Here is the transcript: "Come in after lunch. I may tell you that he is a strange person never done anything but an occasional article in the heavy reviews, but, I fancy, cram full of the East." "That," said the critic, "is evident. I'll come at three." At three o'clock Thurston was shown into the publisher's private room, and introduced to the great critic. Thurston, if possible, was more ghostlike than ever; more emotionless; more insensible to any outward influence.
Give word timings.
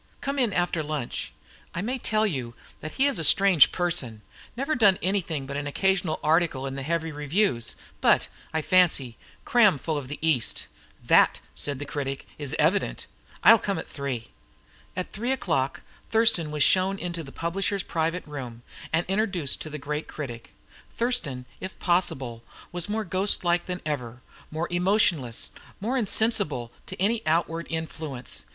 "Come 0.19 0.39
in 0.39 0.51
after 0.51 0.81
lunch. 0.81 1.31
I 1.75 1.83
may 1.83 1.99
tell 1.99 2.25
you 2.25 2.55
that 2.79 2.93
he 2.93 3.05
is 3.05 3.19
a 3.19 3.23
strange 3.23 3.71
person 3.71 4.23
never 4.57 4.73
done 4.73 4.97
anything 5.03 5.45
but 5.45 5.55
an 5.57 5.67
occasional 5.67 6.19
article 6.23 6.65
in 6.65 6.73
the 6.73 6.81
heavy 6.81 7.11
reviews, 7.11 7.75
but, 8.01 8.27
I 8.51 8.63
fancy, 8.63 9.15
cram 9.45 9.77
full 9.77 9.99
of 9.99 10.07
the 10.07 10.17
East." 10.19 10.65
"That," 11.03 11.39
said 11.53 11.77
the 11.77 11.85
critic, 11.85 12.25
"is 12.39 12.55
evident. 12.57 13.05
I'll 13.43 13.59
come 13.59 13.77
at 13.77 13.87
three." 13.87 14.31
At 14.95 15.11
three 15.11 15.31
o'clock 15.31 15.83
Thurston 16.09 16.49
was 16.49 16.63
shown 16.63 16.97
into 16.97 17.23
the 17.23 17.31
publisher's 17.31 17.83
private 17.83 18.25
room, 18.25 18.63
and 18.91 19.05
introduced 19.05 19.61
to 19.61 19.69
the 19.69 19.77
great 19.77 20.07
critic. 20.07 20.49
Thurston, 20.97 21.45
if 21.59 21.77
possible, 21.77 22.43
was 22.71 22.89
more 22.89 23.05
ghostlike 23.05 23.67
than 23.67 23.81
ever; 23.85 24.23
more 24.49 24.67
emotionless; 24.71 25.51
more 25.79 25.95
insensible 25.95 26.71
to 26.87 26.99
any 26.99 27.21
outward 27.27 27.67
influence. 27.69 28.45